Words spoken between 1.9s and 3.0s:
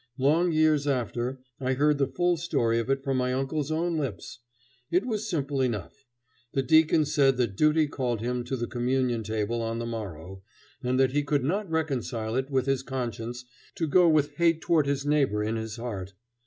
the full story of